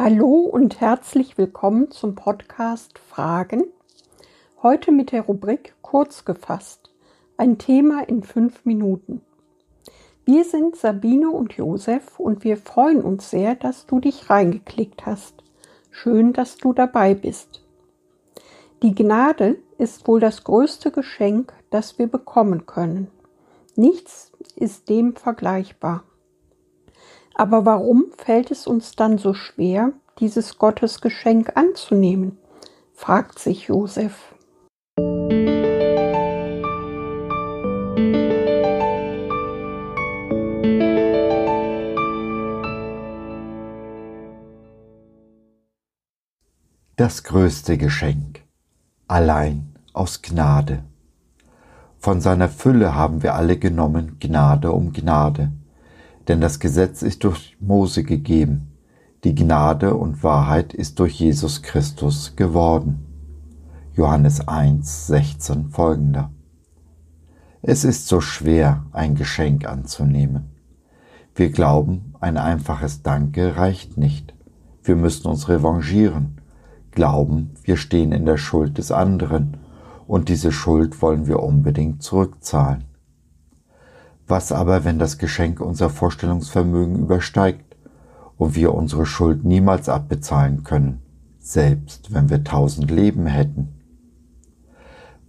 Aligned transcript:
Hallo 0.00 0.42
und 0.42 0.80
herzlich 0.80 1.38
willkommen 1.38 1.90
zum 1.90 2.14
Podcast 2.14 3.00
Fragen. 3.00 3.64
Heute 4.62 4.92
mit 4.92 5.10
der 5.10 5.22
Rubrik 5.22 5.74
Kurz 5.82 6.24
gefasst. 6.24 6.92
Ein 7.36 7.58
Thema 7.58 8.08
in 8.08 8.22
fünf 8.22 8.64
Minuten. 8.64 9.22
Wir 10.24 10.44
sind 10.44 10.76
Sabine 10.76 11.30
und 11.30 11.54
Josef 11.54 12.20
und 12.20 12.44
wir 12.44 12.58
freuen 12.58 13.02
uns 13.02 13.28
sehr, 13.28 13.56
dass 13.56 13.86
du 13.86 13.98
dich 13.98 14.30
reingeklickt 14.30 15.04
hast. 15.04 15.42
Schön, 15.90 16.32
dass 16.32 16.58
du 16.58 16.72
dabei 16.72 17.14
bist. 17.14 17.66
Die 18.84 18.94
Gnade 18.94 19.58
ist 19.78 20.06
wohl 20.06 20.20
das 20.20 20.44
größte 20.44 20.92
Geschenk, 20.92 21.52
das 21.70 21.98
wir 21.98 22.06
bekommen 22.06 22.66
können. 22.66 23.08
Nichts 23.74 24.30
ist 24.54 24.88
dem 24.88 25.16
vergleichbar. 25.16 26.04
Aber 27.40 27.64
warum 27.64 28.06
fällt 28.16 28.50
es 28.50 28.66
uns 28.66 28.96
dann 28.96 29.16
so 29.16 29.32
schwer, 29.32 29.92
dieses 30.18 30.58
Gottesgeschenk 30.58 31.52
anzunehmen? 31.56 32.36
fragt 32.92 33.38
sich 33.38 33.68
Josef. 33.68 34.34
Das 46.96 47.22
größte 47.22 47.78
Geschenk, 47.78 48.42
allein 49.06 49.76
aus 49.92 50.22
Gnade. 50.22 50.82
Von 52.00 52.20
seiner 52.20 52.48
Fülle 52.48 52.96
haben 52.96 53.22
wir 53.22 53.36
alle 53.36 53.56
genommen, 53.56 54.16
Gnade 54.18 54.72
um 54.72 54.92
Gnade 54.92 55.52
denn 56.28 56.40
das 56.42 56.60
Gesetz 56.60 57.02
ist 57.02 57.24
durch 57.24 57.56
Mose 57.58 58.04
gegeben, 58.04 58.72
die 59.24 59.34
Gnade 59.34 59.94
und 59.94 60.22
Wahrheit 60.22 60.74
ist 60.74 61.00
durch 61.00 61.18
Jesus 61.18 61.62
Christus 61.62 62.36
geworden. 62.36 63.04
Johannes 63.94 64.46
1, 64.46 65.08
16 65.08 65.70
folgender. 65.70 66.30
Es 67.62 67.84
ist 67.84 68.06
so 68.06 68.20
schwer, 68.20 68.84
ein 68.92 69.16
Geschenk 69.16 69.66
anzunehmen. 69.66 70.50
Wir 71.34 71.50
glauben, 71.50 72.14
ein 72.20 72.36
einfaches 72.36 73.02
Danke 73.02 73.56
reicht 73.56 73.96
nicht. 73.96 74.34
Wir 74.84 74.94
müssen 74.94 75.26
uns 75.26 75.48
revanchieren, 75.48 76.40
glauben, 76.92 77.50
wir 77.64 77.76
stehen 77.76 78.12
in 78.12 78.26
der 78.26 78.36
Schuld 78.36 78.78
des 78.78 78.92
anderen 78.92 79.56
und 80.06 80.28
diese 80.28 80.52
Schuld 80.52 81.02
wollen 81.02 81.26
wir 81.26 81.42
unbedingt 81.42 82.02
zurückzahlen. 82.02 82.84
Was 84.28 84.52
aber, 84.52 84.84
wenn 84.84 84.98
das 84.98 85.16
Geschenk 85.16 85.58
unser 85.60 85.88
Vorstellungsvermögen 85.88 86.98
übersteigt 86.98 87.76
und 88.36 88.54
wir 88.54 88.74
unsere 88.74 89.06
Schuld 89.06 89.42
niemals 89.44 89.88
abbezahlen 89.88 90.64
können, 90.64 91.00
selbst 91.38 92.12
wenn 92.12 92.28
wir 92.28 92.44
tausend 92.44 92.90
Leben 92.90 93.24
hätten? 93.24 93.68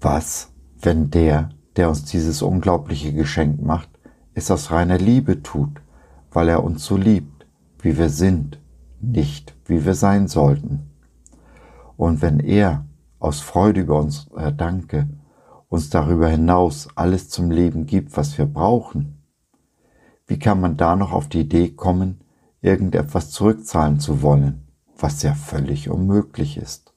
Was, 0.02 0.52
wenn 0.82 1.12
der, 1.12 1.50
der 1.78 1.88
uns 1.88 2.04
dieses 2.04 2.42
unglaubliche 2.42 3.14
Geschenk 3.14 3.62
macht, 3.62 3.90
es 4.34 4.52
aus 4.52 4.70
reiner 4.70 4.98
Liebe 4.98 5.44
tut, 5.44 5.82
weil 6.32 6.50
er 6.50 6.62
uns 6.62 6.84
so 6.84 6.98
liebt, 6.98 7.46
wie 7.82 7.98
wir 7.98 8.10
sind, 8.10 8.60
nicht 9.00 9.56
wie 9.66 9.86
wir 9.86 9.96
sein 9.96 10.28
sollten? 10.28 10.90
Und 11.96 12.22
wenn 12.22 12.42
er 12.42 12.86
aus 13.20 13.40
Freude 13.40 13.80
über 13.82 13.98
uns 13.98 14.28
Danke 14.58 15.08
uns 15.70 15.90
darüber 15.90 16.28
hinaus 16.28 16.90
alles 16.96 17.30
zum 17.30 17.52
Leben 17.52 17.86
gibt, 17.86 18.18
was 18.18 18.38
wir 18.38 18.46
brauchen, 18.46 19.24
wie 20.28 20.38
kann 20.38 20.60
man 20.60 20.78
da 20.78 20.96
noch 20.96 21.12
auf 21.12 21.28
die 21.28 21.42
Idee 21.42 21.70
kommen, 21.70 22.22
irgendetwas 22.62 23.32
zurückzahlen 23.32 24.00
zu 24.00 24.22
wollen, 24.22 24.68
was 24.98 25.24
ja 25.24 25.34
völlig 25.34 25.90
unmöglich 25.90 26.58
ist? 26.58 26.94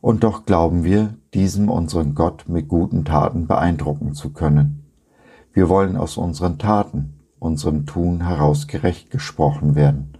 Und 0.00 0.24
doch 0.24 0.44
glauben 0.46 0.84
wir, 0.84 1.14
diesem 1.32 1.68
unseren 1.68 2.14
Gott 2.14 2.48
mit 2.48 2.68
guten 2.68 3.04
Taten 3.04 3.46
beeindrucken 3.46 4.14
zu 4.14 4.32
können. 4.32 4.84
Wir 5.52 5.68
wollen 5.68 5.96
aus 5.96 6.16
unseren 6.16 6.58
Taten, 6.58 7.20
unserem 7.38 7.86
Tun 7.86 8.26
heraus 8.26 8.66
gerecht 8.66 9.10
gesprochen 9.10 9.74
werden, 9.74 10.18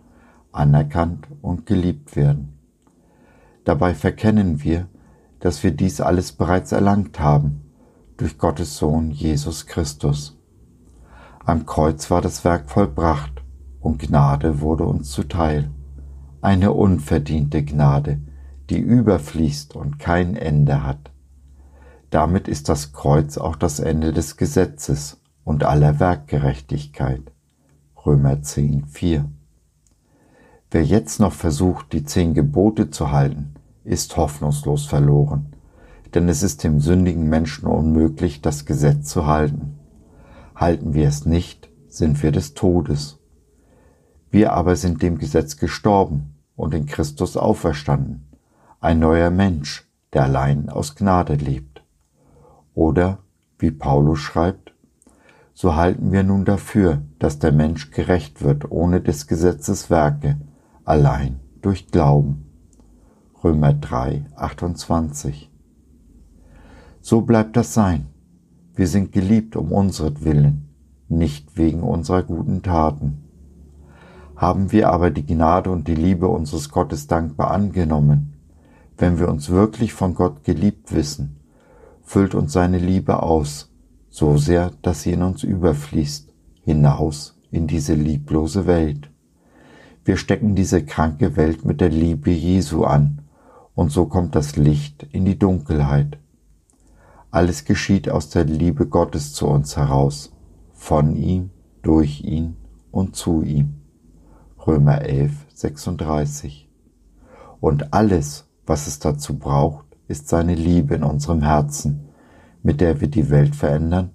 anerkannt 0.52 1.26
und 1.42 1.66
geliebt 1.66 2.16
werden. 2.16 2.58
Dabei 3.64 3.94
verkennen 3.94 4.62
wir, 4.62 4.88
dass 5.42 5.64
wir 5.64 5.72
dies 5.72 6.00
alles 6.00 6.30
bereits 6.30 6.70
erlangt 6.70 7.18
haben 7.18 7.62
durch 8.16 8.38
Gottes 8.38 8.76
Sohn 8.78 9.10
Jesus 9.10 9.66
Christus. 9.66 10.38
Am 11.44 11.66
Kreuz 11.66 12.12
war 12.12 12.22
das 12.22 12.44
Werk 12.44 12.70
vollbracht 12.70 13.42
und 13.80 13.98
Gnade 13.98 14.60
wurde 14.60 14.84
uns 14.84 15.10
zuteil. 15.10 15.72
Eine 16.40 16.72
unverdiente 16.72 17.64
Gnade, 17.64 18.20
die 18.70 18.78
überfließt 18.78 19.74
und 19.74 19.98
kein 19.98 20.36
Ende 20.36 20.84
hat. 20.84 21.10
Damit 22.10 22.46
ist 22.46 22.68
das 22.68 22.92
Kreuz 22.92 23.36
auch 23.36 23.56
das 23.56 23.80
Ende 23.80 24.12
des 24.12 24.36
Gesetzes 24.36 25.20
und 25.42 25.64
aller 25.64 25.98
Werkgerechtigkeit. 25.98 27.32
Römer 28.06 28.42
10, 28.42 28.86
4. 28.86 29.28
Wer 30.70 30.84
jetzt 30.84 31.18
noch 31.18 31.32
versucht, 31.32 31.92
die 31.92 32.04
zehn 32.04 32.32
Gebote 32.32 32.90
zu 32.90 33.10
halten, 33.10 33.51
ist 33.84 34.16
hoffnungslos 34.16 34.86
verloren, 34.86 35.54
denn 36.14 36.28
es 36.28 36.42
ist 36.42 36.64
dem 36.64 36.80
sündigen 36.80 37.28
Menschen 37.28 37.66
unmöglich, 37.66 38.40
das 38.40 38.64
Gesetz 38.64 39.08
zu 39.08 39.26
halten. 39.26 39.78
Halten 40.54 40.94
wir 40.94 41.08
es 41.08 41.26
nicht, 41.26 41.70
sind 41.88 42.22
wir 42.22 42.32
des 42.32 42.54
Todes. 42.54 43.18
Wir 44.30 44.52
aber 44.52 44.76
sind 44.76 45.02
dem 45.02 45.18
Gesetz 45.18 45.56
gestorben 45.56 46.36
und 46.56 46.74
in 46.74 46.86
Christus 46.86 47.36
auferstanden, 47.36 48.28
ein 48.80 48.98
neuer 48.98 49.30
Mensch, 49.30 49.88
der 50.12 50.24
allein 50.24 50.68
aus 50.68 50.94
Gnade 50.94 51.34
lebt. 51.34 51.82
Oder, 52.74 53.18
wie 53.58 53.70
Paulus 53.70 54.20
schreibt, 54.20 54.74
so 55.54 55.76
halten 55.76 56.12
wir 56.12 56.22
nun 56.22 56.44
dafür, 56.44 57.02
dass 57.18 57.38
der 57.38 57.52
Mensch 57.52 57.90
gerecht 57.90 58.42
wird 58.42 58.70
ohne 58.70 59.00
des 59.00 59.26
Gesetzes 59.26 59.90
Werke, 59.90 60.40
allein 60.84 61.40
durch 61.60 61.88
Glauben. 61.88 62.51
Römer 63.44 63.72
3, 63.72 64.24
28. 64.36 65.50
So 67.00 67.22
bleibt 67.22 67.56
das 67.56 67.74
sein. 67.74 68.06
Wir 68.76 68.86
sind 68.86 69.10
geliebt 69.10 69.56
um 69.56 69.72
unsretwillen, 69.72 70.68
nicht 71.08 71.56
wegen 71.56 71.82
unserer 71.82 72.22
guten 72.22 72.62
Taten. 72.62 73.24
Haben 74.36 74.70
wir 74.70 74.90
aber 74.90 75.10
die 75.10 75.26
Gnade 75.26 75.70
und 75.70 75.88
die 75.88 75.96
Liebe 75.96 76.28
unseres 76.28 76.70
Gottes 76.70 77.08
dankbar 77.08 77.50
angenommen, 77.50 78.34
wenn 78.96 79.18
wir 79.18 79.28
uns 79.28 79.50
wirklich 79.50 79.92
von 79.92 80.14
Gott 80.14 80.44
geliebt 80.44 80.94
wissen, 80.94 81.40
füllt 82.04 82.36
uns 82.36 82.52
seine 82.52 82.78
Liebe 82.78 83.24
aus, 83.24 83.72
so 84.08 84.36
sehr, 84.36 84.70
dass 84.82 85.02
sie 85.02 85.14
in 85.14 85.22
uns 85.22 85.42
überfließt, 85.42 86.32
hinaus 86.62 87.36
in 87.50 87.66
diese 87.66 87.94
lieblose 87.94 88.68
Welt. 88.68 89.10
Wir 90.04 90.16
stecken 90.16 90.54
diese 90.54 90.84
kranke 90.84 91.34
Welt 91.34 91.64
mit 91.64 91.80
der 91.80 91.90
Liebe 91.90 92.30
Jesu 92.30 92.84
an 92.84 93.21
und 93.74 93.90
so 93.90 94.06
kommt 94.06 94.34
das 94.34 94.56
Licht 94.56 95.02
in 95.12 95.24
die 95.24 95.38
Dunkelheit. 95.38 96.18
Alles 97.30 97.64
geschieht 97.64 98.10
aus 98.10 98.28
der 98.28 98.44
Liebe 98.44 98.86
Gottes 98.86 99.32
zu 99.32 99.46
uns 99.46 99.76
heraus, 99.76 100.32
von 100.72 101.16
ihm, 101.16 101.50
durch 101.80 102.22
ihn 102.22 102.56
und 102.90 103.16
zu 103.16 103.42
ihm. 103.42 103.80
Römer 104.66 105.02
11, 105.02 105.32
36. 105.54 106.68
Und 107.60 107.94
alles, 107.94 108.46
was 108.66 108.86
es 108.86 108.98
dazu 108.98 109.38
braucht, 109.38 109.86
ist 110.08 110.28
seine 110.28 110.54
Liebe 110.54 110.94
in 110.94 111.04
unserem 111.04 111.42
Herzen, 111.42 112.08
mit 112.62 112.80
der 112.80 113.00
wir 113.00 113.08
die 113.08 113.30
Welt 113.30 113.56
verändern 113.56 114.10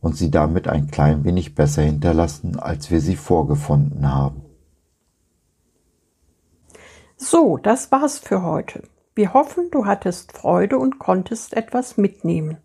und 0.00 0.16
sie 0.16 0.30
damit 0.30 0.68
ein 0.68 0.88
klein 0.88 1.24
wenig 1.24 1.54
besser 1.54 1.82
hinterlassen, 1.82 2.58
als 2.58 2.90
wir 2.90 3.00
sie 3.00 3.16
vorgefunden 3.16 4.12
haben. 4.12 4.42
So, 7.16 7.56
das 7.56 7.90
war's 7.90 8.18
für 8.18 8.42
heute. 8.42 8.82
Wir 9.18 9.34
hoffen, 9.34 9.70
du 9.72 9.84
hattest 9.84 10.30
Freude 10.30 10.78
und 10.78 11.00
konntest 11.00 11.54
etwas 11.54 11.96
mitnehmen. 11.96 12.58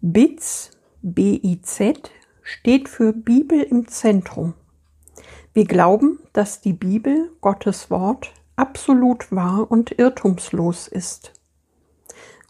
Biz, 0.00 0.70
B-I-Z, 1.02 2.10
steht 2.42 2.88
für 2.88 3.12
Bibel 3.12 3.60
im 3.60 3.86
Zentrum. 3.86 4.54
Wir 5.52 5.66
glauben, 5.66 6.20
dass 6.32 6.62
die 6.62 6.72
Bibel, 6.72 7.32
Gottes 7.42 7.90
Wort, 7.90 8.32
absolut 8.56 9.30
wahr 9.30 9.70
und 9.70 9.98
irrtumslos 9.98 10.88
ist. 10.88 11.34